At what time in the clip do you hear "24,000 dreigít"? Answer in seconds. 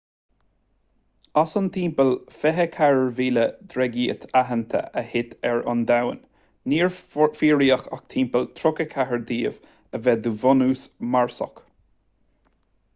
2.35-4.25